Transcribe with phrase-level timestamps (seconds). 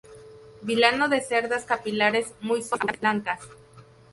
[0.63, 3.49] Vilano de cerdas capilares muy suaves, abundantes, blancas.